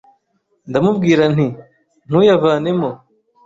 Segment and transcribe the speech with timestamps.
[0.69, 1.47] ndamubwira nti
[2.07, 2.89] ntuyavanemo